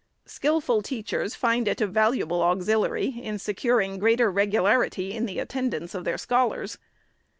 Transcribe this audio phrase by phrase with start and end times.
[0.25, 6.05] Skilful teachers find it a valuable auxiliary in securing greater regularity in the attendance of
[6.05, 6.79] the scholars.